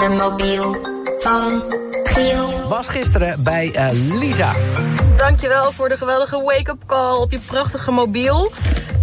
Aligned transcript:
de 0.00 0.08
mobiel 0.08 0.76
van 1.18 1.62
Giel. 2.02 2.68
Was 2.68 2.88
gisteren 2.88 3.42
bij 3.42 3.72
eh, 3.74 3.88
Lisa. 3.92 4.52
Dankjewel 5.16 5.72
voor 5.72 5.88
de 5.88 5.96
geweldige 5.96 6.42
wake-up 6.42 6.82
call 6.86 7.16
op 7.16 7.30
je 7.30 7.38
prachtige 7.38 7.90
mobiel. 7.90 8.52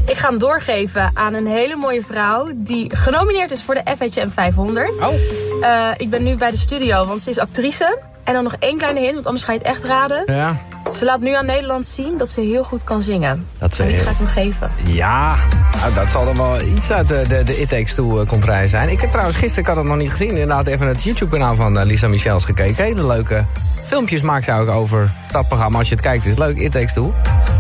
Ik 0.05 0.18
ga 0.18 0.29
hem 0.29 0.38
doorgeven 0.38 1.12
aan 1.13 1.33
een 1.33 1.47
hele 1.47 1.75
mooie 1.75 2.04
vrouw 2.04 2.47
die 2.54 2.96
genomineerd 2.96 3.52
is 3.52 3.62
voor 3.62 3.73
de 3.73 3.96
FHM 3.97 4.29
500. 4.29 5.02
Oh. 5.02 5.13
Eh, 5.62 5.91
ik 5.97 6.10
ben 6.10 6.23
nu 6.23 6.36
bij 6.36 6.52
de 6.52 6.57
studio, 6.57 7.05
want 7.05 7.21
ze 7.21 7.29
is 7.29 7.39
actrice. 7.39 8.00
En 8.28 8.34
dan 8.34 8.44
nog 8.44 8.55
één 8.59 8.78
kleine 8.78 9.00
hint, 9.00 9.14
want 9.14 9.25
anders 9.25 9.46
ga 9.46 9.52
je 9.52 9.57
het 9.57 9.68
echt 9.68 9.84
raden. 9.84 10.23
Ja. 10.25 10.55
Ze 10.94 11.05
laat 11.05 11.20
nu 11.20 11.34
aan 11.34 11.46
Nederland 11.46 11.86
zien 11.86 12.18
dat 12.18 12.30
ze 12.30 12.41
heel 12.41 12.64
goed 12.64 12.84
kan 12.84 13.02
zingen. 13.02 13.48
Dat 13.57 13.73
ze 13.76 13.82
En 13.82 13.88
die 13.88 13.98
heel- 13.98 14.05
ga 14.05 14.12
ik 14.12 14.18
hem 14.18 14.27
geven. 14.27 14.71
Ja, 14.86 15.36
nou, 15.80 15.94
dat 15.94 16.07
zal 16.07 16.26
dan 16.26 16.38
wel 16.38 16.62
iets 16.62 16.91
uit 16.91 17.08
de, 17.08 17.23
de, 17.27 17.44
de 17.44 17.59
It 17.62 17.70
Takes 17.70 17.94
Two 17.94 18.21
uh, 18.21 18.27
contraille 18.27 18.68
zijn. 18.68 18.90
Ik 18.90 19.02
heb 19.02 19.09
trouwens 19.09 19.38
gisteren, 19.38 19.62
ik 19.63 19.68
had 19.70 19.77
het 19.77 19.86
nog 19.86 19.98
niet 19.98 20.09
gezien, 20.12 20.30
inderdaad 20.30 20.68
even 20.68 20.88
het 20.88 21.04
YouTube-kanaal 21.04 21.55
van 21.55 21.80
eh, 21.80 21.86
Lisa 21.86 22.08
Michels 22.08 22.45
gekeken. 22.45 22.84
Hele 22.84 23.08
leuke 23.08 23.45
filmpjes 23.84 24.22
maakt 24.22 24.45
ze 24.45 24.52
ook 24.53 24.67
over 24.70 25.12
dat 25.31 25.48
programma. 25.48 25.78
Als 25.78 25.89
je 25.89 25.95
het 25.95 26.03
kijkt, 26.03 26.25
is 26.25 26.38
leuk, 26.38 26.58
It 26.58 26.72
Takes 26.72 26.94
Two. 26.94 27.14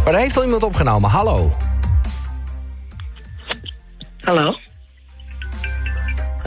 Maar 0.03 0.11
daar 0.13 0.21
heeft 0.21 0.35
wel 0.35 0.43
iemand 0.43 0.63
opgenomen. 0.63 1.09
Hallo. 1.09 1.53
Hallo? 4.21 4.53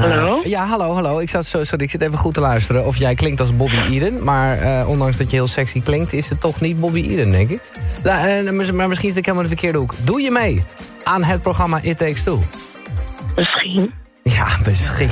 Eh, 0.04 0.10
Hallo? 0.10 0.40
ja, 0.44 0.66
hallo, 0.66 0.94
hallo. 0.94 1.18
Ik, 1.18 1.28
zat 1.28 1.46
zo, 1.46 1.64
sorry, 1.64 1.84
ik 1.84 1.90
zit 1.90 2.00
even 2.00 2.18
goed 2.18 2.34
te 2.34 2.40
luisteren 2.40 2.86
of 2.86 2.96
jij 2.96 3.14
klinkt 3.14 3.40
als 3.40 3.56
Bobby 3.56 3.76
Eden. 3.90 4.24
Maar 4.24 4.58
eh, 4.58 4.88
ondanks 4.88 5.16
dat 5.16 5.30
je 5.30 5.36
heel 5.36 5.46
sexy 5.46 5.82
klinkt, 5.82 6.12
is 6.12 6.28
het 6.28 6.40
toch 6.40 6.60
niet 6.60 6.80
Bobby 6.80 7.06
Eden, 7.08 7.30
denk 7.30 7.50
ik. 7.50 7.60
Eh, 8.02 8.12
maar 8.50 8.74
maar 8.74 8.88
misschien 8.88 9.08
zit 9.08 9.18
ik 9.18 9.24
helemaal 9.24 9.44
in 9.44 9.50
de 9.50 9.56
verkeerde 9.56 9.78
hoek. 9.78 9.94
Doe 10.04 10.20
je 10.20 10.30
mee 10.30 10.62
aan 11.04 11.24
het 11.24 11.42
programma 11.42 11.80
It 11.82 11.98
Takes 11.98 12.22
Two? 12.22 12.42
Misschien. 13.36 13.92
Ja, 14.22 14.46
misschien. 14.66 15.08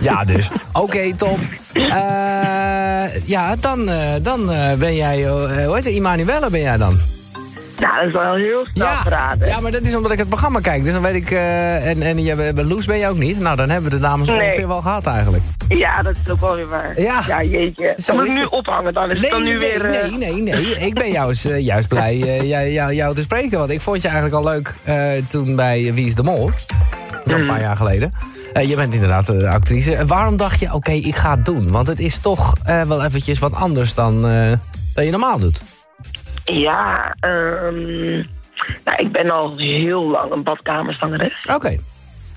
Ja, 0.00 0.24
dus. 0.24 0.50
Oké, 0.72 1.14
top. 1.16 1.38
Eh, 1.72 3.26
ja, 3.26 3.56
dan, 3.60 3.88
eh, 3.88 4.12
dan 4.22 4.52
eh, 4.52 4.72
ben 4.74 4.94
jij... 4.94 5.22
hoe 5.28 5.74
heet 5.74 5.84
het? 5.84 5.94
Immanuelle 5.94 6.50
ben 6.50 6.60
jij 6.60 6.76
dan? 6.76 6.98
Nou, 7.80 7.94
dat 7.96 8.04
is 8.06 8.12
wel 8.12 8.34
heel 8.34 8.66
snel 8.74 8.86
ja. 8.86 9.34
ja, 9.46 9.60
maar 9.60 9.70
dat 9.72 9.82
is 9.82 9.94
omdat 9.94 10.12
ik 10.12 10.18
het 10.18 10.28
programma 10.28 10.60
kijk. 10.60 10.84
Dus 10.84 10.92
dan 10.92 11.02
weet 11.02 11.14
ik... 11.14 11.30
eh, 11.30 11.86
en 11.86 12.02
en 12.02 12.22
je, 12.22 12.34
bij 12.54 12.64
Loes 12.64 12.86
ben 12.86 12.98
je 12.98 13.08
ook 13.08 13.16
niet. 13.16 13.40
Nou, 13.40 13.56
dan 13.56 13.68
hebben 13.70 13.90
we 13.90 13.96
de 13.96 14.02
dames 14.02 14.28
Nee. 14.28 14.40
ongeveer 14.46 14.68
wel 14.68 14.80
gehad 14.80 15.06
eigenlijk. 15.06 15.42
Ja, 15.68 16.02
dat 16.02 16.14
is 16.24 16.32
ook 16.32 16.40
wel 16.40 16.54
weer 16.54 16.68
waar. 16.68 17.00
Ja. 17.00 17.22
Ja, 17.26 17.42
jeetje. 17.42 17.94
Zo 17.96 18.12
Dan 18.12 18.16
moet 18.16 18.26
is 18.26 18.34
ik 18.34 18.40
nu 18.40 18.46
ophangen 18.46 18.94
dan. 18.94 19.10
Is 19.10 19.20
het 19.20 19.30
dan 19.30 19.42
nu 19.42 19.48
nee, 19.56 19.58
weer... 19.58 19.84
eh, 19.84 20.10
nee, 20.10 20.32
nee, 20.32 20.42
nee. 20.42 20.76
Ik 20.86 20.94
ben 20.94 21.04
eh, 21.04 21.58
juist 21.64 21.88
blij 21.88 22.22
eh, 22.22 22.42
jou, 22.52 22.68
jou, 22.68 22.94
jou 22.94 23.14
te 23.14 23.22
spreken. 23.22 23.58
Want 23.58 23.70
ik 23.70 23.80
vond 23.80 24.02
je 24.02 24.08
eigenlijk 24.08 24.36
al 24.36 24.44
leuk 24.52 24.74
eh, 24.84 25.10
toen 25.28 25.56
bij 25.56 25.94
Wie 25.94 26.06
is 26.06 26.14
de 26.14 26.22
Mol. 26.22 26.50
Dat 27.24 27.38
een 27.38 27.46
paar 27.46 27.60
jaar 27.60 27.76
geleden. 27.76 28.12
Eh, 28.52 28.68
je 28.68 28.76
bent 28.76 28.94
inderdaad 28.94 29.28
eh, 29.28 29.50
actrice. 29.52 29.94
En 29.96 30.06
waarom 30.06 30.36
dacht 30.36 30.60
je, 30.60 30.72
oké, 30.74 30.92
ik 30.92 31.16
ga 31.16 31.30
het 31.36 31.44
doen? 31.44 31.70
Want 31.70 31.86
het 31.86 32.00
is 32.00 32.18
toch 32.18 32.54
eh, 32.64 32.82
wel 32.82 33.04
eventjes 33.04 33.38
wat 33.38 33.54
anders 33.54 33.94
dan, 33.94 34.28
eh, 34.28 34.52
dan 34.94 35.04
je 35.04 35.10
normaal 35.10 35.38
doet. 35.38 35.60
Ja, 36.52 37.14
ehm... 37.20 38.22
Nou, 38.84 38.96
ik 38.96 39.12
ben 39.12 39.30
al 39.30 39.56
heel 39.56 40.04
lang 40.10 40.32
een 40.32 40.42
badkamerzangeres. 40.42 41.44
Oké. 41.54 41.76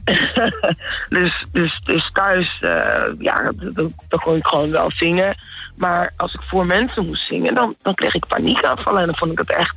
dus, 1.09 1.45
dus, 1.52 1.81
dus 1.84 2.12
thuis, 2.14 2.59
eh, 2.62 3.04
ja, 3.20 3.52
dan, 3.73 3.94
kon 4.09 4.36
ik 4.36 4.45
gewoon 4.45 4.72
wel 4.72 4.92
zingen. 4.92 5.36
Maar 5.76 6.14
als 6.17 6.34
ik 6.34 6.42
voor 6.42 6.66
mensen 6.66 7.06
moest 7.06 7.28
zingen, 7.28 7.54
dan, 7.54 7.76
dan 7.82 7.94
kreeg 7.94 8.14
ik 8.14 8.28
paniekaanvallen. 8.28 9.00
En 9.00 9.06
dan 9.06 9.16
vond 9.16 9.32
ik 9.32 9.38
het 9.38 9.56
echt, 9.56 9.76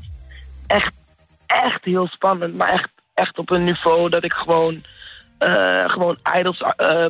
echt, 0.67 0.93
echt 1.47 1.85
heel 1.85 2.07
spannend. 2.07 2.55
Maar 2.57 2.73
echt, 2.73 2.89
echt 3.15 3.39
op 3.39 3.51
een 3.51 3.65
niveau 3.65 4.09
dat 4.09 4.25
ik 4.25 4.33
gewoon, 4.33 4.85
eh, 5.39 5.89
gewoon 5.91 6.19
idols 6.39 6.61
eh, 6.77 7.07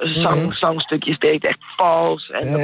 zang, 0.00 0.42
Mhm. 0.42 0.52
zangstukjes 0.52 1.18
deed. 1.18 1.44
Echt 1.44 1.64
vals. 1.76 2.30
En 2.30 2.52
dat 2.52 2.60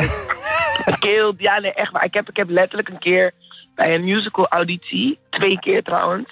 ik 1.00 1.34
ja, 1.38 1.58
nee, 1.58 1.72
echt 1.72 1.92
waar. 1.92 2.04
Ik 2.04 2.14
heb, 2.14 2.28
ik 2.28 2.36
heb 2.36 2.48
letterlijk 2.50 2.88
een 2.88 2.98
keer 2.98 3.32
bij 3.76 3.94
een 3.94 4.04
musical 4.04 4.46
auditie, 4.48 5.18
twee 5.30 5.58
keer 5.58 5.82
trouwens, 5.82 6.26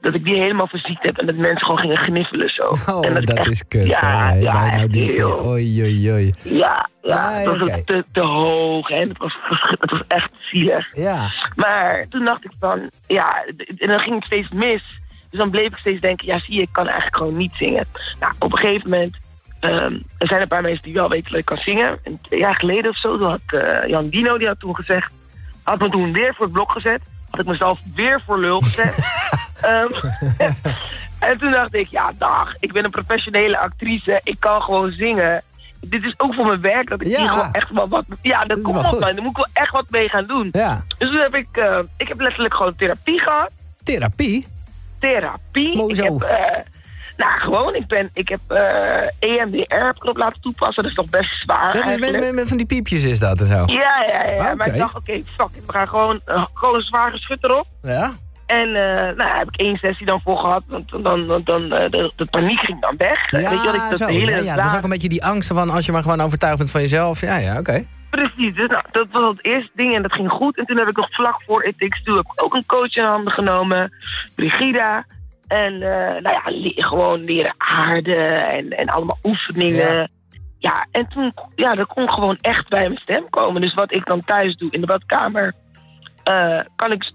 dat 0.00 0.14
ik 0.14 0.24
die 0.24 0.34
helemaal 0.38 0.66
verziekt 0.66 1.02
heb 1.02 1.18
en 1.18 1.26
dat 1.26 1.34
mensen 1.36 1.64
gewoon 1.66 1.78
gingen 1.80 1.96
gniffelen 1.98 2.48
zo. 2.48 2.62
Oh, 2.92 3.06
en 3.06 3.14
dat, 3.14 3.22
ik 3.22 3.28
echt- 3.30 3.46
is 3.50 3.68
kut. 3.68 3.86
Ja, 3.86 4.28
hè? 4.28 4.34
ja, 4.38 4.52
Wij 4.70 4.86
nou. 5.16 5.46
Oei, 5.46 5.82
oei, 5.82 6.12
oei. 6.12 6.30
Ja, 6.42 6.88
ja, 7.02 7.38
Ja, 7.38 7.44
dat 7.44 7.58
was 7.58 7.68
oké. 7.68 7.82
te, 7.84 8.04
te 8.12 8.20
hoog 8.20 8.90
en 8.90 9.08
het 9.08 9.18
was, 9.18 9.36
het 9.80 9.90
was 9.90 10.02
echt 10.08 10.30
zielig. 10.50 10.96
Ja. 10.96 11.26
Maar 11.56 12.06
toen 12.08 12.24
dacht 12.24 12.44
ik 12.44 12.50
van, 12.60 12.90
ja, 13.06 13.44
en 13.78 13.88
dan 13.88 13.98
ging 14.00 14.14
het 14.14 14.24
steeds 14.24 14.48
mis. 14.50 14.82
Dus 15.30 15.38
dan 15.40 15.50
bleef 15.50 15.66
ik 15.66 15.76
steeds 15.76 16.00
denken, 16.00 16.26
ja 16.26 16.38
zie 16.38 16.54
je, 16.54 16.62
ik 16.62 16.68
kan 16.72 16.84
eigenlijk 16.84 17.16
gewoon 17.16 17.36
niet 17.36 17.52
zingen. 17.58 17.86
Nou, 18.20 18.32
op 18.38 18.52
een 18.52 18.58
gegeven 18.58 18.90
moment, 18.90 19.16
ehm, 19.60 19.92
er 20.18 20.26
zijn 20.28 20.40
een 20.42 20.48
paar 20.48 20.62
mensen 20.62 20.82
die 20.82 20.94
wel 20.94 21.08
weten 21.08 21.30
dat 21.30 21.40
ik 21.40 21.44
kan 21.44 21.56
zingen. 21.58 21.98
En 22.04 22.18
twee 22.22 22.40
jaar 22.40 22.54
geleden 22.56 22.90
of 22.90 22.98
zo, 22.98 23.18
toen 23.18 23.28
had 23.28 23.62
eh, 23.62 23.88
Jan 23.88 24.08
Dino, 24.08 24.38
die 24.38 24.46
had 24.46 24.60
toen 24.60 24.74
gezegd, 24.74 25.10
had 25.68 25.78
me 25.78 25.88
toen 25.90 26.12
weer 26.12 26.34
voor 26.34 26.44
het 26.44 26.54
blok 26.54 26.72
gezet. 26.72 27.00
Had 27.30 27.40
ik 27.40 27.46
mezelf 27.46 27.78
weer 27.94 28.22
voor 28.26 28.38
lul 28.38 28.60
gezet. 28.60 28.98
Ehm, 29.60 29.92
en 31.28 31.38
toen 31.38 31.50
dacht 31.50 31.74
ik, 31.74 31.88
ja 31.88 32.12
dag, 32.18 32.54
ik 32.60 32.72
ben 32.72 32.84
een 32.84 32.90
professionele 32.90 33.58
actrice, 33.58 34.20
ik 34.24 34.36
kan 34.38 34.62
gewoon 34.62 34.90
zingen. 34.90 35.42
Dit 35.80 36.04
is 36.04 36.14
ook 36.16 36.34
voor 36.34 36.46
mijn 36.46 36.60
werk, 36.60 36.88
dat 36.88 37.00
ik 37.00 37.06
Ja. 37.06 37.18
hier 37.18 37.28
gewoon 37.28 37.52
echt 37.52 37.70
wel 37.70 37.88
wat... 37.88 38.04
Ja, 38.22 38.44
dat 38.44 38.62
komt 38.62 38.76
op 38.76 38.82
man, 38.82 39.00
daar 39.00 39.14
moet 39.22 39.30
ik 39.30 39.36
wel 39.36 39.46
echt 39.52 39.72
wat 39.72 39.84
mee 39.88 40.08
gaan 40.08 40.26
doen. 40.26 40.48
Ja. 40.52 40.84
Dus 40.98 41.10
toen 41.10 41.20
heb 41.20 41.34
ik, 41.34 41.48
eh, 41.52 41.78
ik 41.96 42.08
heb 42.08 42.20
letterlijk 42.20 42.54
gewoon 42.54 42.76
therapie 42.76 43.20
gehad. 43.20 43.50
Therapie? 43.84 44.46
Therapie. 44.98 45.76
Hoezo? 45.78 46.04
Ik 46.04 46.10
heb, 46.22 46.30
eh, 46.30 46.56
nou, 47.18 47.40
gewoon, 47.40 47.74
ik, 47.74 47.86
ben, 47.86 48.10
ik 48.12 48.28
heb 48.28 48.40
eh 48.48 49.08
EMDR 49.18 49.84
heb 49.86 49.96
ik 49.96 50.02
erop 50.02 50.16
laten 50.16 50.40
toepassen. 50.40 50.82
Dat 50.82 50.92
is 50.92 50.96
toch 50.96 51.10
best 51.10 51.40
zwaar 51.40 51.72
Dat 51.72 51.86
is 51.86 51.98
met, 51.98 52.20
met, 52.20 52.34
met 52.34 52.48
van 52.48 52.56
die 52.56 52.66
piepjes 52.66 53.04
is 53.04 53.18
dat 53.18 53.40
en 53.40 53.46
zo. 53.46 53.62
Ja, 53.66 54.04
ja, 54.08 54.30
ja. 54.30 54.54
Maar 54.54 54.66
ik 54.66 54.76
dacht, 54.78 54.96
oké, 54.96 55.12
fuck 55.12 55.48
it. 55.54 55.66
We 55.66 55.72
gaan 55.72 55.88
gewoon, 55.88 56.20
eh, 56.24 56.44
gewoon 56.54 56.74
een 56.74 56.82
zware 56.82 57.18
schut 57.18 57.44
erop. 57.44 57.66
Ja? 57.82 58.12
En 58.46 58.66
eh, 58.66 58.94
nou, 58.94 59.16
daar 59.16 59.38
heb 59.38 59.48
ik 59.48 59.56
één 59.56 59.76
sessie 59.76 60.06
dan 60.06 60.20
voor 60.20 60.38
gehad. 60.38 60.62
Want 60.66 60.90
dan, 60.90 61.26
dan, 61.26 61.40
dan 61.44 61.72
eh, 61.72 61.90
de, 61.90 62.12
de 62.16 62.24
paniek 62.24 62.58
ging 62.58 62.80
dan 62.80 62.94
weg. 62.96 63.30
Ja, 63.30 63.50
Weet 63.50 63.62
je 63.62 63.68
ik 63.68 63.90
dat 63.90 63.98
zo. 63.98 64.06
hele 64.06 64.30
ja, 64.30 64.36
ja. 64.36 64.54
Dat 64.54 64.64
is 64.64 64.76
ook 64.76 64.82
een 64.82 64.90
beetje 64.90 65.08
die 65.08 65.24
angst 65.24 65.52
van 65.52 65.70
als 65.70 65.86
je 65.86 65.92
maar 65.92 66.02
gewoon 66.02 66.20
overtuigd 66.20 66.58
bent 66.58 66.70
van 66.70 66.80
jezelf. 66.80 67.20
Ja, 67.20 67.36
ja, 67.36 67.58
oké. 67.58 67.86
Precies, 68.10 68.54
dus 68.54 68.68
nou, 68.68 68.84
dat 68.90 69.06
was 69.10 69.30
het 69.30 69.44
eerste 69.44 69.70
ding 69.74 69.94
en 69.94 70.02
dat 70.02 70.12
ging 70.12 70.30
goed. 70.30 70.58
En 70.58 70.64
toen 70.64 70.78
heb 70.78 70.88
ik 70.88 70.96
nog 70.96 71.14
vlak 71.14 71.42
voor 71.46 71.64
It 71.64 71.78
Takes 71.78 72.02
Two 72.02 72.16
heb 72.16 72.24
ik 72.24 72.42
ook 72.42 72.54
een 72.54 72.66
coach 72.66 72.96
in 72.96 73.04
handen 73.04 73.32
genomen, 73.32 73.92
Brigida. 74.34 75.04
En 75.48 75.72
eh, 75.82 76.22
nou 76.22 76.22
ja, 76.22 76.42
le- 76.44 76.82
gewoon 76.82 77.20
leren 77.24 77.54
aarden 77.58 78.46
en, 78.46 78.68
en 78.70 78.88
allemaal 78.88 79.18
oefeningen. 79.22 79.94
Ja. 79.94 80.08
Ja. 80.58 80.86
en 80.90 81.08
toen, 81.08 81.32
ja, 81.54 81.74
dat 81.74 81.86
kon 81.86 82.08
gewoon 82.10 82.38
echt 82.40 82.68
bij 82.68 82.80
mijn 82.82 82.98
stem 83.00 83.26
komen. 83.30 83.60
Dus 83.60 83.74
wat 83.74 83.92
ik 83.92 84.06
dan 84.06 84.24
thuis 84.24 84.56
doe 84.56 84.70
in 84.70 84.80
de 84.80 84.86
badkamer, 84.86 85.52
eh, 86.24 86.60
kan 86.76 86.92
ik 86.92 87.12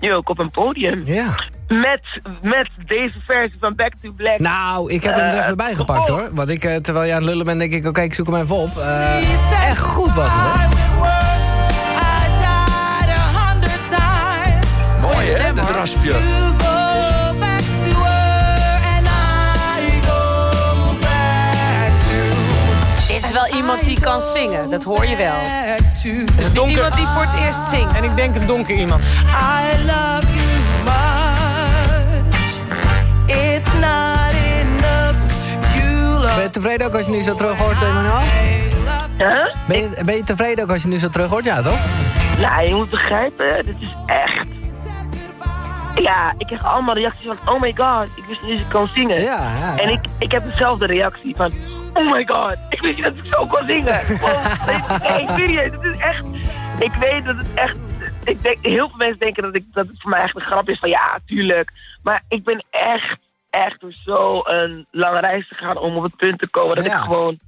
nu 0.00 0.14
ook 0.14 0.28
op 0.28 0.38
een 0.38 0.50
podium. 0.50 1.02
Ja. 1.04 1.34
Met, 1.68 2.02
met 2.42 2.68
deze 2.86 3.18
versie 3.26 3.56
van 3.60 3.74
Back 3.74 3.92
to 4.02 4.12
Black. 4.12 4.38
Nou, 4.38 4.92
ik 4.92 5.02
heb 5.02 5.14
hem 5.14 5.24
er 5.24 5.36
Eh, 5.36 5.44
even 5.44 5.56
bij 5.56 5.74
gepakt 5.74 6.06
toch? 6.06 6.18
hoor. 6.20 6.28
Want 6.34 6.48
ik, 6.48 6.60
terwijl 6.60 7.04
je 7.06 7.12
aan 7.12 7.18
het 7.20 7.28
lullen 7.28 7.44
bent, 7.46 7.58
denk 7.58 7.72
ik, 7.72 7.86
oké, 7.86 8.00
ik 8.00 8.14
zoek 8.14 8.26
hem 8.26 8.36
even 8.36 8.56
op. 8.56 8.76
Eh, 8.78 9.68
echt 9.68 9.80
goed 9.80 10.14
was 10.14 10.32
het, 10.34 10.60
hè? 10.60 10.66
Mooi 15.00 15.26
hè, 15.26 15.54
dat 15.54 15.70
raspje. 15.70 16.12
Iemand 23.68 23.86
die 23.86 24.00
kan 24.00 24.20
zingen, 24.20 24.70
dat 24.70 24.84
hoor 24.84 25.06
je 25.06 25.16
wel. 25.16 25.34
Het 25.34 26.04
is 26.38 26.52
donker. 26.52 26.74
iemand 26.74 26.94
die 26.94 27.06
voor 27.06 27.22
het 27.22 27.44
eerst 27.44 27.66
zingt. 27.70 27.94
En 27.94 28.04
ik 28.04 28.16
denk 28.16 28.34
een 28.34 28.46
donker 28.46 28.74
iemand. 28.74 29.02
I 29.02 29.84
love 29.86 30.26
you 30.34 30.48
much. 30.84 31.36
It's 33.26 33.66
not 33.72 34.32
enough. 34.32 35.18
You 35.74 36.20
love 36.20 36.34
Ben 36.34 36.42
je 36.42 36.50
tevreden 36.50 36.86
ook 36.86 36.94
als 36.94 37.06
je 37.06 37.10
nu 37.10 37.22
zo 37.22 37.34
terug 37.34 37.58
hoort, 37.58 37.82
Emmanuel? 37.82 38.20
Huh? 39.18 39.66
Ben 39.68 39.76
je, 39.76 40.04
ben 40.04 40.16
je 40.16 40.24
tevreden 40.24 40.64
ook 40.64 40.70
als 40.70 40.82
je 40.82 40.88
nu 40.88 40.98
zo 40.98 41.08
terug 41.08 41.30
hoort? 41.30 41.44
Ja, 41.44 41.62
toch? 41.62 41.78
Nou, 42.38 42.68
je 42.68 42.74
moet 42.74 42.90
begrijpen, 42.90 43.64
dit 43.64 43.76
is 43.80 43.94
echt... 44.06 44.46
Ja, 45.94 46.34
ik 46.36 46.46
kreeg 46.46 46.64
allemaal 46.64 46.94
reacties 46.94 47.26
van, 47.26 47.54
oh 47.54 47.60
my 47.60 47.74
god, 47.76 48.08
ik 48.14 48.24
wist 48.28 48.42
niet 48.42 48.50
dat 48.50 48.60
ik 48.60 48.68
kan 48.68 48.88
zingen. 48.94 49.20
Ja, 49.20 49.34
ja, 49.34 49.58
ja. 49.58 49.76
En 49.76 49.88
ik, 49.88 50.00
ik 50.18 50.32
heb 50.32 50.44
dezelfde 50.50 50.86
reactie 50.86 51.36
van, 51.36 51.52
oh 51.94 52.10
my 52.12 52.26
god, 52.26 52.56
ik 52.78 52.84
wist 52.84 52.96
niet 52.96 53.04
dat 53.04 53.24
ik 53.24 53.32
zo 53.32 53.46
kon 53.46 53.66
zingen. 53.66 54.00
Oh, 54.22 54.66
nee, 55.02 55.26
serieus, 55.26 55.72
het 55.72 55.84
is 55.84 55.96
echt... 55.96 56.24
Ik 56.78 56.92
weet 56.92 57.24
dat 57.24 57.36
het 57.36 57.54
echt... 57.54 57.78
Ik 58.24 58.42
denk, 58.42 58.58
heel 58.62 58.88
veel 58.88 58.96
mensen 58.96 59.18
denken 59.18 59.42
dat, 59.42 59.54
ik, 59.54 59.64
dat 59.72 59.86
het 59.86 60.00
voor 60.00 60.10
mij 60.10 60.20
echt 60.20 60.36
een 60.36 60.42
grap 60.42 60.68
is 60.68 60.78
van, 60.78 60.88
ja, 60.88 61.18
tuurlijk. 61.26 61.72
Maar 62.02 62.22
ik 62.28 62.44
ben 62.44 62.64
echt, 62.70 63.18
echt 63.50 63.80
door 63.80 63.92
zo'n 64.04 64.86
lange 64.90 65.20
reis 65.20 65.48
te 65.48 65.54
gaan 65.54 65.78
om 65.78 65.96
op 65.96 66.02
het 66.02 66.16
punt 66.16 66.38
te 66.38 66.48
komen 66.48 66.76
dat 66.76 66.84
Ja. 66.84 66.96
ik 66.96 67.02
gewoon... 67.02 67.38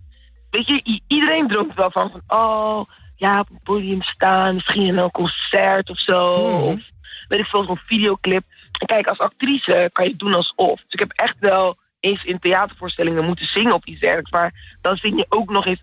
Weet 0.50 0.68
je, 0.68 1.00
iedereen 1.06 1.48
droomt 1.48 1.74
wel 1.74 1.90
van, 1.90 2.10
van, 2.10 2.38
oh, 2.38 2.84
ja, 3.16 3.40
op 3.40 3.50
een 3.50 3.60
podium 3.62 4.02
staan, 4.02 4.54
misschien 4.54 4.86
in 4.86 4.98
een 4.98 5.10
concert 5.10 5.90
of 5.90 6.00
zo. 6.00 6.34
Mhm. 6.36 6.62
Of 6.62 6.80
weet 7.28 7.40
ik 7.40 7.46
veel, 7.46 7.64
zo'n 7.64 7.80
videoclip. 7.86 8.44
En 8.78 8.86
kijk, 8.86 9.06
als 9.06 9.18
actrice 9.18 9.90
kan 9.92 10.04
je 10.04 10.10
het 10.10 10.20
doen 10.20 10.34
alsof. 10.34 10.74
Dus 10.74 10.92
ik 10.92 10.98
heb 10.98 11.12
echt 11.12 11.36
wel 11.38 11.76
eens 12.00 12.24
in 12.24 12.38
theatervoorstellingen 12.38 13.24
moeten 13.24 13.46
zingen 13.46 13.74
op 13.74 13.84
iets 13.84 14.00
dergelijks. 14.00 14.30
Maar 14.30 14.78
dan 14.80 14.96
zing 14.96 15.16
je 15.16 15.26
ook 15.28 15.50
nog 15.50 15.66
eens 15.66 15.82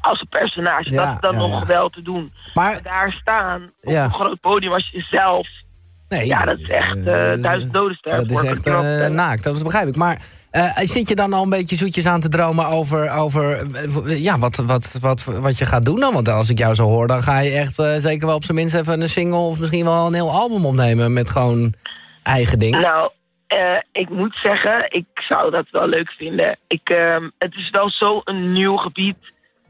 als 0.00 0.20
een 0.20 0.28
personage. 0.28 0.90
Ja, 0.90 1.04
dat 1.04 1.14
is 1.14 1.20
dan 1.20 1.32
ja, 1.32 1.38
nog 1.38 1.60
ja. 1.60 1.66
wel 1.66 1.88
te 1.88 2.02
doen. 2.02 2.32
Maar, 2.54 2.82
Daar 2.82 3.12
staan, 3.12 3.62
op 3.80 3.92
een 3.92 4.10
groot 4.12 4.40
podium 4.40 4.72
als 4.72 4.90
jezelf. 4.90 5.48
nee. 6.08 6.26
Ja, 6.26 6.44
dat 6.44 6.58
is 6.58 6.70
echt 6.70 7.06
eh, 7.06 7.32
eh 7.32 7.40
duizend 7.40 7.72
doden 7.72 7.96
sterven. 7.96 8.28
Dat 8.28 8.44
is 8.44 8.50
echt 8.50 8.66
eh, 8.66 9.06
naakt, 9.06 9.42
dat 9.42 9.62
begrijp 9.62 9.88
ik. 9.88 9.96
Maar 9.96 10.18
eh, 10.54 10.70
zit 10.76 11.08
je 11.08 11.14
dan 11.14 11.32
al 11.32 11.42
een 11.42 11.48
beetje 11.48 11.76
zoetjes 11.76 12.06
aan 12.06 12.20
te 12.20 12.28
dromen 12.28 12.66
over, 12.66 13.10
over 13.10 13.62
eh, 14.06 14.22
ja, 14.22 14.38
wat, 14.38 14.56
wat, 14.56 14.96
wat, 15.00 15.24
wat 15.24 15.58
je 15.58 15.66
gaat 15.66 15.84
doen 15.84 16.00
dan? 16.00 16.12
Want 16.12 16.28
als 16.28 16.48
ik 16.48 16.58
jou 16.58 16.74
zo 16.74 16.84
hoor, 16.84 17.06
dan 17.06 17.22
ga 17.22 17.38
je 17.38 17.50
echt 17.50 17.78
eh, 17.78 17.94
zeker 17.96 18.26
wel 18.26 18.36
op 18.36 18.44
zijn 18.44 18.56
minst 18.56 18.74
even 18.74 19.00
een 19.00 19.08
single... 19.08 19.38
of 19.38 19.58
misschien 19.58 19.84
wel 19.84 20.06
een 20.06 20.14
heel 20.14 20.30
album 20.30 20.66
opnemen 20.66 21.12
met 21.12 21.30
gewoon 21.30 21.74
eigen 22.22 22.58
dingen. 22.58 22.80
Nou, 22.80 23.10
eh, 23.46 23.78
ik 23.92 24.08
moet 24.08 24.36
zeggen, 24.42 24.86
ik 24.88 25.06
zou 25.14 25.50
dat 25.50 25.66
wel 25.70 25.86
leuk 25.86 26.10
vinden. 26.10 26.58
Ik, 26.66 26.88
ehm, 26.88 27.28
het 27.38 27.54
is 27.54 27.70
wel 27.70 27.90
zo'n 27.90 28.52
nieuw 28.52 28.76
gebied 28.76 29.16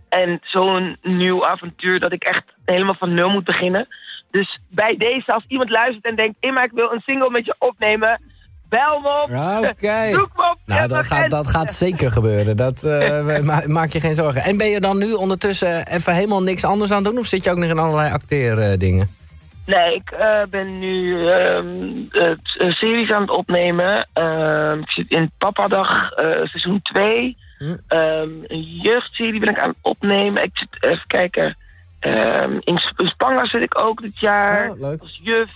en 0.09 0.41
zo'n 0.43 0.97
nieuw 1.03 1.47
avontuur 1.47 2.01
dat 2.01 2.13
ik 2.13 2.25
echt 2.25 2.45
helemaal 2.65 2.95
van 2.95 3.15
nul 3.15 3.29
moet 3.31 3.45
beginnen. 3.45 3.87
Dus 4.31 4.59
bij 4.71 4.97
deze, 4.97 5.33
als 5.33 5.45
iemand 5.49 5.71
luistert 5.71 6.05
en 6.05 6.17
denkt, 6.17 6.37
Imma, 6.41 6.63
ik 6.65 6.71
wil 6.75 6.93
een 6.93 7.03
single 7.07 7.31
met 7.31 7.45
je 7.45 7.55
opnemen, 7.59 8.21
bel 8.69 9.01
me 9.01 9.23
op. 9.23 9.31
Oké. 9.71 10.09
Zoek 10.19 10.31
me 10.37 10.51
op. 10.51 10.59
Nou, 10.67 10.89
dat 10.89 11.07
gaat, 11.07 11.31
dat 11.31 11.51
gaat 11.51 11.73
zeker 11.73 12.11
gebeuren. 12.11 12.57
Dat, 12.57 12.83
eh, 12.83 13.41
ma- 13.51 13.63
maak 13.67 13.91
je 13.91 14.01
geen 14.01 14.15
zorgen. 14.15 14.43
En 14.43 14.57
ben 14.57 14.69
je 14.69 14.81
dan 14.81 14.99
nu 14.99 15.13
ondertussen 15.13 15.87
even 15.87 16.15
helemaal 16.15 16.43
niks 16.43 16.65
anders 16.65 16.91
aan 16.91 16.97
het 16.97 17.07
doen? 17.07 17.19
Of 17.19 17.27
zit 17.27 17.45
je 17.45 17.51
ook 17.51 17.57
nog 17.57 17.69
in 17.69 17.79
allerlei 17.79 18.13
acteerdingen? 18.13 19.09
Nee, 19.67 19.95
ik 19.95 20.11
eh, 20.11 20.43
ben 20.51 20.79
nu 20.79 21.29
eh, 21.29 21.63
series 22.69 23.11
aan 23.11 23.21
het 23.21 23.31
opnemen. 23.31 24.09
Ehm, 24.13 24.79
ik 24.79 24.91
zit 24.91 25.11
in 25.11 25.31
Papadag 25.39 26.11
eh, 26.13 26.31
seizoen 26.31 26.83
2. 26.83 27.37
Hm. 27.59 27.77
Ehm, 27.89 28.29
een 28.47 28.63
jeugdserie 28.63 29.41
ben 29.41 29.49
ik 29.49 29.61
aan 29.61 29.69
het 29.69 29.79
opnemen. 29.83 30.43
Ik 30.43 30.51
zit 30.53 30.69
even 30.81 31.07
kijken. 31.07 31.57
In, 32.61 32.79
Sp- 32.79 33.01
in 33.01 33.07
Spanga 33.09 33.47
zit 33.47 33.63
ik 33.63 33.81
ook 33.83 34.03
dit 34.03 34.21
jaar 34.21 34.71
Oh, 34.71 34.81
leuk. 34.81 35.01
als 35.01 35.21
juf. 35.23 35.51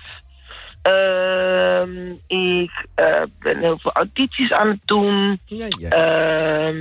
Ik 2.53 2.87
ben 3.39 3.59
heel 3.59 3.79
veel 3.79 3.93
audities 3.93 4.53
aan 4.53 4.69
het 4.69 4.81
doen. 4.85 5.41
Ja, 5.47 5.67
ja. 5.79 6.73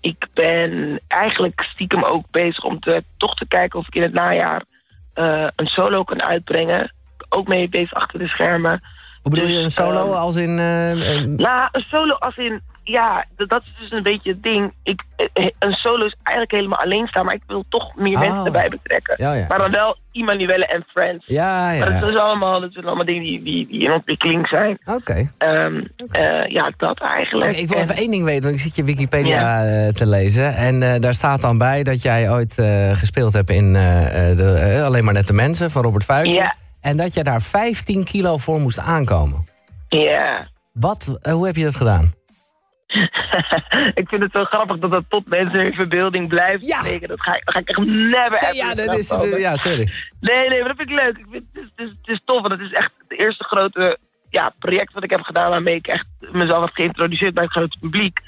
Ik 0.00 0.26
ben 0.34 1.00
eigenlijk 1.08 1.62
stiekem 1.72 2.02
ook 2.04 2.24
bezig 2.30 2.64
om 2.64 2.80
te, 2.80 3.04
toch 3.16 3.34
te 3.34 3.46
kijken 3.48 3.78
of 3.78 3.86
ik 3.86 3.94
in 3.94 4.02
het 4.02 4.12
najaar 4.12 4.62
een 5.56 5.66
solo 5.66 6.02
kan 6.02 6.22
uitbrengen. 6.22 6.92
Ook 7.28 7.48
mee 7.48 7.68
bezig 7.68 7.94
achter 7.94 8.18
de 8.18 8.28
schermen. 8.28 8.82
Hoe 9.26 9.34
bedoel 9.34 9.50
je, 9.50 9.58
een 9.58 9.70
solo 9.70 10.04
ehm, 10.04 10.12
als 10.12 10.36
in... 10.36 10.58
eh, 10.58 11.14
eh, 11.16 11.24
Nou, 11.24 11.68
een 11.72 11.84
solo 11.90 12.14
als 12.14 12.36
in... 12.36 12.60
Ja, 12.84 13.24
dat, 13.36 13.62
is 13.62 13.74
dus 13.80 13.90
een 13.90 14.02
beetje 14.02 14.30
het 14.30 14.42
ding. 14.42 14.72
Ik, 14.82 15.02
eh, 15.32 15.46
een 15.58 15.72
solo 15.72 16.04
is 16.04 16.16
eigenlijk 16.22 16.56
helemaal 16.56 16.78
alleen 16.78 17.06
staan, 17.06 17.24
maar 17.24 17.34
ik 17.34 17.42
wil 17.46 17.64
toch 17.68 17.96
meer 17.96 18.16
Ah. 18.16 18.20
mensen 18.22 18.44
erbij 18.44 18.68
betrekken. 18.68 19.14
ja, 19.18 19.32
ja. 19.32 19.44
Maar 19.48 19.58
dan 19.58 19.70
wel 19.70 19.96
Immanuelle 20.12 20.66
en 20.66 20.84
Friends. 20.88 21.24
Ja, 21.26 21.70
ja. 21.72 21.78
Maar 21.78 22.00
dat, 22.00 22.08
is 22.08 22.16
allemaal, 22.16 22.60
dat 22.60 22.72
zijn 22.72 22.84
allemaal 22.86 23.04
dingen 23.04 23.22
die, 23.22 23.42
die, 23.42 23.66
die 23.66 23.80
in 23.80 23.92
ontwikkeling 23.92 24.48
zijn. 24.48 24.78
Oké. 24.84 25.30
Ehm, 25.38 25.84
eh, 26.10 26.46
ja, 26.50 26.72
dat 26.76 27.00
eigenlijk. 27.00 27.56
Ik 27.56 27.68
wil 27.68 27.76
En- 27.76 27.82
even 27.82 27.96
één 27.96 28.10
ding 28.10 28.24
weten, 28.24 28.42
want 28.42 28.54
ik 28.54 28.60
zit 28.60 28.76
je 28.76 28.84
Wikipedia 28.84 29.60
te 29.92 30.06
lezen. 30.06 30.54
En 30.56 31.00
daar 31.00 31.14
staat 31.14 31.40
dan 31.40 31.58
bij 31.58 31.82
dat 31.82 32.02
jij 32.02 32.30
ooit 32.30 32.54
gespeeld 32.92 33.32
hebt 33.32 33.50
in 33.50 33.72
de, 33.72 34.82
Alleen 34.86 35.04
maar 35.04 35.14
net 35.14 35.26
de 35.26 35.32
mensen 35.32 35.70
van 35.70 35.82
Robert 35.82 36.04
Vuijs. 36.04 36.34
Ja. 36.34 36.54
En 36.86 36.96
dat 36.96 37.14
je 37.14 37.22
daar 37.22 37.42
15 37.42 38.04
kilo 38.04 38.36
voor 38.36 38.60
moest 38.60 38.78
aankomen. 38.78 39.48
Ja. 39.88 40.48
Wat, 40.72 41.18
eh, 41.22 41.32
hoe 41.32 41.46
heb 41.46 41.56
je 41.56 41.64
dat 41.64 41.76
gedaan? 41.76 42.12
ik 44.00 44.08
vind 44.08 44.22
het 44.22 44.32
zo 44.32 44.44
grappig 44.44 44.78
dat 44.78 44.90
dat 44.90 45.04
tot 45.08 45.26
mensen 45.28 45.64
in 45.64 45.72
verbeelding 45.72 46.28
blijft 46.28 46.66
Ja. 46.66 46.76
Dat 46.76 46.86
ga 46.86 47.34
ik, 47.34 47.44
dat 47.44 47.54
ga 47.54 47.58
ik 47.58 47.68
echt 47.68 47.78
never 47.78 48.42
ever 48.42 48.54
ja, 48.54 48.74
dat 48.74 48.98
is, 48.98 49.08
ja, 49.38 49.56
sorry. 49.56 49.92
Nee, 50.20 50.48
nee, 50.48 50.58
maar 50.58 50.68
dat 50.68 50.76
vind 50.76 50.90
ik 50.90 50.96
leuk. 50.96 51.18
Ik 51.18 51.26
vind, 51.30 51.44
het, 51.52 51.62
is, 51.62 51.70
het, 51.76 51.86
is, 51.86 51.94
het 52.02 52.08
is 52.08 52.22
tof, 52.24 52.40
want 52.40 52.52
het 52.52 52.60
is 52.60 52.72
echt 52.72 52.92
het 53.08 53.18
eerste 53.18 53.44
grote 53.44 53.98
ja, 54.30 54.54
project 54.58 54.92
wat 54.92 55.04
ik 55.04 55.10
heb 55.10 55.20
gedaan... 55.20 55.50
waarmee 55.50 55.74
ik 55.74 55.86
echt 55.86 56.06
mezelf 56.36 56.64
heb 56.64 56.74
geïntroduceerd 56.74 57.34
bij 57.34 57.42
het 57.42 57.52
grote 57.52 57.78
publiek. 57.80 58.18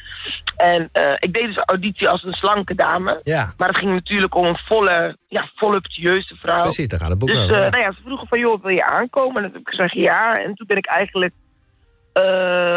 En 0.57 0.89
eh, 0.93 1.13
ik 1.19 1.33
deed 1.35 1.47
dus 1.47 1.57
auditie 1.67 2.09
als 2.09 2.25
een 2.25 2.33
slanke 2.33 2.75
dame. 2.75 3.21
Ja, 3.25 3.53
Maar 3.57 3.69
het 3.69 3.77
ging 3.79 3.93
natuurlijk 3.93 4.35
om 4.35 4.45
een 4.47 4.59
volle, 4.65 5.17
ja, 5.29 5.51
voluptueuze 5.57 6.35
vrouw. 6.37 6.63
precies, 6.63 6.89
daar 6.89 6.99
gaat 7.01 7.09
het 7.11 7.19
boek 7.19 7.29
Dus 7.29 7.39
over. 7.43 7.57
eh, 7.57 7.63
ja. 7.63 7.69
nou 7.71 7.83
ja, 7.83 7.93
ze 7.93 8.01
vroegen 8.05 8.29
van, 8.29 8.39
joh, 8.39 8.63
wil 8.63 8.71
je 8.75 8.85
aankomen? 8.87 9.37
En 9.37 9.43
toen 9.43 9.53
heb 9.53 9.61
ik 9.61 9.69
gezegd 9.69 9.95
ja. 9.95 10.33
En 10.35 10.55
toen 10.55 10.67
ben 10.67 10.77
ik 10.77 10.87
eigenlijk, 10.87 11.33
eh, 12.13 12.23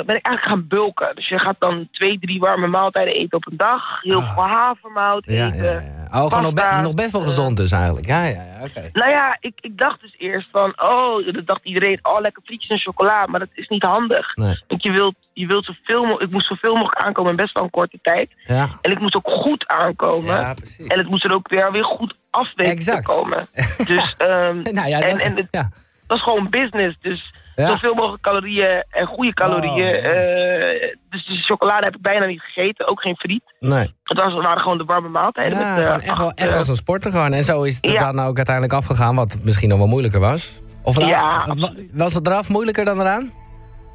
ben 0.05 0.15
ik 0.15 0.25
eigenlijk 0.25 0.43
gaan 0.45 0.67
bulken. 0.67 1.15
Dus 1.15 1.27
je 1.29 1.39
gaat 1.39 1.55
dan 1.59 1.87
twee, 1.91 2.19
drie 2.19 2.39
warme 2.39 2.67
maaltijden 2.67 3.13
eten 3.13 3.37
op 3.37 3.47
een 3.51 3.57
dag. 3.57 4.01
Heel 4.01 4.21
Ah. 4.21 4.33
veel 4.33 4.43
havermout 4.47 5.27
eten. 5.27 5.63
ja. 5.63 6.00
Oh, 6.13 6.25
gewoon 6.27 6.41
nog, 6.43 6.53
be- 6.53 6.79
nog 6.81 6.93
best 6.93 7.11
wel 7.11 7.21
gezond 7.21 7.57
dus 7.57 7.71
eigenlijk. 7.71 8.05
Ja, 8.05 8.23
ja, 8.23 8.43
ja, 8.43 8.63
oké. 8.65 8.89
Nou 8.93 9.09
ja, 9.11 9.37
ik, 9.39 9.53
ik 9.61 9.77
dacht 9.77 10.01
dus 10.01 10.15
eerst 10.17 10.47
van, 10.51 10.81
oh, 10.81 11.33
dat 11.33 11.47
dacht 11.47 11.63
iedereen, 11.65 11.99
oh, 12.03 12.19
lekker 12.19 12.41
frietjes 12.45 12.69
en 12.69 12.79
chocola. 12.79 13.25
Maar 13.25 13.39
dat 13.39 13.49
is 13.53 13.67
niet 13.67 13.83
handig. 13.83 14.35
Nee. 14.35 14.63
Want 14.67 14.83
je 14.83 14.91
wilt, 14.91 15.15
je 15.33 15.45
wilt 15.47 15.65
zoveel 15.65 15.99
mogelijk, 15.99 16.21
ik 16.23 16.31
moest 16.31 16.47
zoveel 16.47 16.75
mogelijk 16.75 17.01
aankomen 17.05 17.31
in 17.31 17.37
best 17.37 17.53
wel 17.53 17.63
een 17.63 17.69
korte 17.69 17.99
tijd. 18.01 18.29
Ja, 18.45 18.69
En 18.81 18.91
ik 18.91 18.99
moest 18.99 19.15
ook 19.15 19.29
goed 19.29 19.67
aankomen. 19.67 20.35
ja 20.39 20.53
precies. 20.53 20.87
En 20.87 20.97
het 20.97 21.07
moest 21.09 21.23
er 21.23 21.33
ook 21.33 21.47
weer, 21.49 21.71
weer 21.71 21.83
goed 21.85 22.15
af 22.29 22.51
weten 22.55 22.73
Exact. 22.73 23.05
te 23.07 23.13
komen. 23.15 23.47
Dus, 23.91 24.15
ehm, 24.17 24.61
nou 24.61 24.87
ja, 24.87 25.01
en, 25.01 25.09
dat- 25.17 25.19
en 25.25 25.35
het, 25.35 25.47
ja. 25.51 25.69
dat 26.07 26.17
is 26.17 26.23
gewoon 26.23 26.49
business. 26.49 26.97
Dus 27.01 27.33
Ja. 27.61 27.67
zoveel 27.67 27.93
mogelijk 27.93 28.23
calorieën 28.23 28.83
en 28.89 29.05
goede 29.05 29.33
calorieën. 29.33 29.97
Oh. 29.97 30.05
eh, 30.05 30.95
dus 31.09 31.25
de 31.25 31.43
chocolade 31.43 31.85
heb 31.85 31.95
ik 31.95 32.01
bijna 32.01 32.25
niet 32.25 32.41
gegeten, 32.41 32.87
ook 32.87 33.01
geen 33.01 33.15
friet. 33.15 33.43
Nee. 33.59 33.93
Het 34.03 34.19
was, 34.21 34.33
waren 34.33 34.61
gewoon 34.61 34.77
de 34.77 34.83
warme 34.83 35.09
maaltijden. 35.09 35.59
Ja, 35.59 35.75
met, 35.75 35.79
eh, 35.79 35.85
gewoon 35.85 36.01
echt, 36.01 36.17
wel, 36.17 36.31
echt 36.35 36.49
eh, 36.49 36.55
als 36.55 36.67
een 36.67 36.75
sporter 36.75 37.11
gewoon. 37.11 37.33
En 37.33 37.43
zo 37.43 37.63
is 37.63 37.75
het 37.81 37.91
Ja. 37.91 38.11
dan 38.11 38.25
ook 38.25 38.35
uiteindelijk 38.35 38.75
afgegaan, 38.75 39.15
wat 39.15 39.37
misschien 39.43 39.69
nog 39.69 39.77
wel 39.77 39.87
moeilijker 39.87 40.19
was. 40.19 40.61
Of 40.83 41.05
Ja, 41.05 41.45
was 41.93 42.13
het 42.13 42.27
eraf 42.27 42.49
moeilijker 42.49 42.85
dan 42.85 42.99
eraan? 42.99 43.31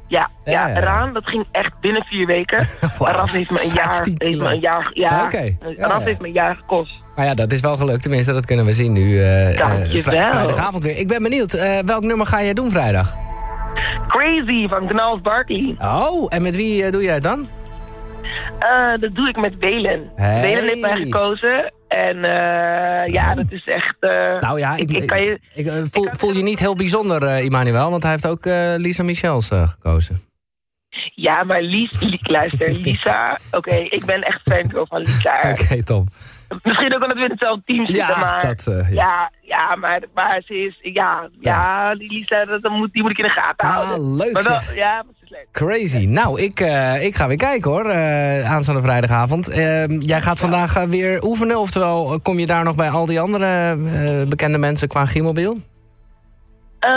Ja, 0.07 0.29
Ja, 0.45 0.69
eraan, 0.77 1.13
dat 1.13 1.23
ging 1.29 1.45
echt 1.51 1.71
binnen 1.81 2.03
vier 2.03 2.25
weken. 2.25 2.67
Raf 2.99 3.31
heeft 3.31 3.51
me 3.51 3.63
een 3.63 3.73
jaar, 3.73 3.93
15 3.93 4.13
heeft 4.17 4.37
me 4.37 4.49
een 4.49 4.59
jaar, 4.59 4.89
ja. 4.93 5.27
Ja. 5.77 5.99
heeft 5.99 6.19
me 6.19 6.27
een 6.27 6.33
jaar 6.33 6.55
gekost. 6.55 6.91
Nou 7.15 7.27
ja, 7.29 7.35
dat 7.35 7.51
is 7.51 7.59
wel 7.61 7.77
gelukt. 7.77 8.01
Tenminste, 8.01 8.33
dat 8.33 8.45
kunnen 8.45 8.65
we 8.65 8.73
zien 8.73 8.91
nu. 8.91 9.19
eh 9.19 9.49
eh, 9.51 9.57
Dankjewel. 9.57 10.01
vrij- 10.01 10.31
vrijdagavond 10.31 10.83
weer. 10.83 10.97
Ik 10.97 11.07
ben 11.07 11.23
benieuwd, 11.23 11.53
eh, 11.53 11.79
welk 11.85 12.03
nummer 12.03 12.25
ga 12.27 12.43
jij 12.43 12.53
doen 12.53 12.69
vrijdag? 12.71 13.15
Crazy 14.17 14.67
van 14.67 14.89
Gnals 14.89 15.21
Barkley. 15.21 15.75
Oh, 15.81 16.25
en 16.29 16.41
met 16.41 16.55
wie 16.55 16.83
eh, 16.83 16.91
doe 16.91 17.03
jij 17.03 17.13
het 17.13 17.23
dan? 17.23 17.47
Eh, 18.59 18.93
dat 18.99 19.15
doe 19.15 19.29
ik 19.29 19.37
met 19.37 19.57
Welen. 19.59 20.11
Hey. 20.15 20.41
Welen 20.41 20.63
heeft 20.63 20.81
mij 20.81 20.95
gekozen. 20.95 21.73
En 21.87 22.23
eh, 22.23 23.13
ja, 23.13 23.33
dat 23.33 23.45
is 23.49 23.65
echt... 23.65 23.95
Nou 24.39 24.59
ja, 24.59 24.75
ik, 24.75 24.89
ik, 24.91 24.97
ik 24.97 25.07
kan 25.07 25.23
je... 25.23 25.39
ik, 25.53 25.71
voel, 25.91 26.07
voel 26.11 26.33
je 26.33 26.43
niet 26.43 26.59
heel 26.59 26.75
bijzonder, 26.75 27.39
Immanuel, 27.39 27.89
want 27.89 28.03
hij 28.03 28.11
heeft 28.11 28.27
ook 28.27 28.45
Lisa 28.77 29.03
Michels 29.03 29.47
gekozen. 29.47 30.17
Ja, 31.15 31.43
maar 31.43 31.61
Lies, 31.61 32.01
Li- 32.01 32.19
luister, 32.21 32.71
Lisa... 32.85 33.37
Oké, 33.51 33.75
ik 33.75 34.05
ben 34.05 34.21
echt 34.21 34.41
fan 34.43 34.87
van 34.87 34.99
Lisa. 35.01 35.39
Oké, 35.51 35.83
top. 35.83 36.07
Misschien 36.63 36.95
ook 36.95 37.01
omdat 37.01 37.17
we 37.17 37.23
in 37.23 37.29
hetzelfde 37.29 37.61
team 37.65 37.87
zitten, 37.87 38.07
Ja, 38.07 38.19
maar... 38.19 38.45
dat, 38.47 38.67
eh, 38.67 38.91
ja. 38.93 38.95
ja, 39.01 39.31
ja, 39.41 39.75
maar, 39.75 40.01
maar 40.13 40.41
ze 40.45 40.53
is... 40.53 40.79
Ja, 40.93 41.29
ja, 41.39 41.95
die 41.95 42.09
Lisa, 42.11 42.45
dat, 42.45 42.71
moet, 42.71 42.93
die 42.93 43.01
moet 43.01 43.11
ik 43.11 43.17
in 43.17 43.23
de 43.23 43.29
gaten 43.29 43.67
Ah, 43.67 43.75
houden. 43.75 44.15
leuk 44.15 44.33
Maar 44.33 44.43
wel, 44.43 44.75
ja, 44.75 45.03
is 45.21 45.29
leuk. 45.29 45.47
Crazy. 45.51 46.05
Nou, 46.05 46.41
ik, 46.41 46.59
eh, 46.59 47.05
ik 47.05 47.15
ga 47.15 47.27
weer 47.27 47.37
kijken 47.37 47.71
hoor, 47.71 47.85
eh, 47.85 48.51
aanstaande 48.51 48.81
vrijdagavond. 48.81 49.47
Ehm, 49.47 49.99
jij 49.99 50.21
gaat 50.21 50.39
vandaag 50.39 50.83
weer 50.85 51.23
oefenen, 51.23 51.59
oftewel 51.59 52.19
kom 52.23 52.39
je 52.39 52.45
daar 52.45 52.63
nog 52.63 52.75
bij 52.75 52.89
al 52.89 53.05
die 53.05 53.19
andere 53.19 53.75
bekende 54.29 54.57
mensen 54.57 54.87
qua 54.87 55.05
Gielmobiel? 55.05 55.57
Eh, 56.79 56.89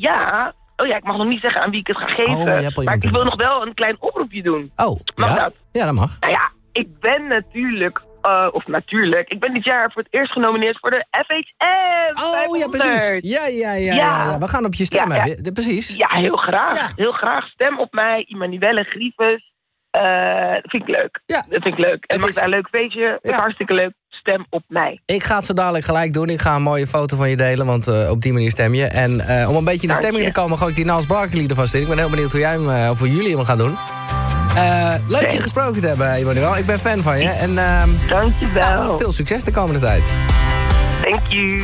ja... 0.00 0.52
Oh 0.76 0.86
ja, 0.86 0.96
ik 0.96 1.04
mag 1.04 1.16
nog 1.16 1.26
niet 1.26 1.40
zeggen 1.40 1.62
aan 1.62 1.70
wie 1.70 1.80
ik 1.80 1.86
het 1.86 1.96
ga 1.96 2.06
geven. 2.06 2.32
Oh, 2.32 2.38
al 2.38 2.84
maar 2.84 2.94
ik 2.94 3.10
wil 3.10 3.24
nog 3.24 3.36
wel 3.36 3.66
een 3.66 3.74
klein 3.74 3.96
oproepje 3.98 4.42
doen. 4.42 4.72
Oh, 4.76 5.00
Mag 5.14 5.28
ja? 5.28 5.34
dat? 5.34 5.52
Ja, 5.72 5.84
dat 5.84 5.94
mag. 5.94 6.16
Nou 6.20 6.32
ja, 6.32 6.50
ik 6.72 7.00
ben 7.00 7.26
natuurlijk... 7.26 8.02
eh, 8.26 8.48
of 8.52 8.66
natuurlijk, 8.66 9.28
ik 9.28 9.40
ben 9.40 9.54
dit 9.54 9.64
jaar 9.64 9.92
voor 9.92 10.02
het 10.02 10.12
eerst 10.14 10.32
genomineerd 10.32 10.78
voor 10.80 10.90
de 10.90 11.04
FHM 11.10 12.24
Oh, 12.24 12.32
ja, 12.32 12.32
500. 12.32 12.70
precies. 12.70 13.30
Ja, 13.30 13.46
ja, 13.46 13.46
ja, 13.46 13.72
ja. 13.72 13.94
Ja. 13.94 14.24
ja. 14.30 14.38
We 14.38 14.48
gaan 14.48 14.64
op 14.64 14.74
je 14.74 14.84
stemmen. 14.84 15.28
Ja, 15.42 15.52
Precies. 15.52 15.94
Ja, 15.96 16.08
heel 16.10 16.36
graag. 16.36 16.92
Heel 16.96 17.12
graag. 17.12 17.46
Stem 17.48 17.78
op 17.78 17.92
mij, 17.92 18.24
Immanuelle 18.28 18.84
Grievus. 18.84 19.52
Eh, 19.90 20.52
dat 20.52 20.70
vind 20.70 20.88
ik 20.88 20.94
leuk. 20.96 21.20
Ja. 21.26 21.44
Dat 21.48 21.62
vind 21.62 21.78
ik 21.78 21.78
leuk. 21.78 22.04
En 22.06 22.14
Het 22.16 22.20
mag 22.20 22.28
is- 22.28 22.36
een 22.40 22.48
leuk 22.48 22.68
feestje. 22.70 23.18
Ja. 23.22 23.36
hartstikke 23.36 23.74
leuk. 23.74 23.92
Stem 24.08 24.46
op 24.50 24.62
mij. 24.68 25.00
Ik 25.04 25.24
ga 25.24 25.36
het 25.36 25.44
zo 25.44 25.52
dadelijk 25.52 25.84
gelijk 25.84 26.12
doen. 26.12 26.28
Ik 26.28 26.40
ga 26.40 26.54
een 26.54 26.62
mooie 26.62 26.86
foto 26.86 27.16
van 27.16 27.28
je 27.30 27.36
delen, 27.36 27.66
want 27.66 27.86
eh, 27.86 28.10
op 28.10 28.22
die 28.22 28.32
manier 28.32 28.50
stem 28.50 28.74
je. 28.74 28.84
En 28.86 29.10
om 29.48 29.56
een 29.56 29.64
beetje 29.64 29.82
in 29.86 29.88
de 29.88 29.94
stemming 30.00 30.24
te 30.24 30.32
komen, 30.32 30.58
gooi 30.58 30.70
ik 30.70 30.76
die 30.76 30.84
Nals 30.84 31.06
Barkley 31.06 31.46
er 31.48 31.54
vast 31.54 31.74
in. 31.74 31.80
Ik 31.80 31.88
ben 31.88 31.98
heel 31.98 32.10
benieuwd 32.10 32.30
hoe 32.32 32.40
jij 32.40 32.52
hem, 32.52 32.90
of 32.90 32.98
hoe 32.98 33.10
jullie 33.10 33.36
hem 33.36 33.44
gaan 33.44 33.58
doen. 33.58 33.76
Eh, 34.56 34.94
leuk 35.08 35.30
je 35.30 35.40
gesproken 35.40 35.80
te 35.80 35.86
hebben, 35.86 36.12
Emmanuel. 36.12 36.56
Ik 36.56 36.66
ben 36.66 36.78
fan 36.78 37.02
van 37.02 37.18
je. 37.18 37.28
En 37.28 37.58
ehm, 37.58 37.88
Dankjewel. 38.08 38.98
veel 38.98 39.12
succes 39.12 39.44
de 39.44 39.50
komende 39.52 39.80
tijd. 39.80 40.02
Thank 41.02 41.20
you. 41.28 41.62